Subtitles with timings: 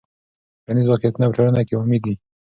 [0.63, 2.13] ټولنیز واقعیتونه په ټولنه کې عمومي دي.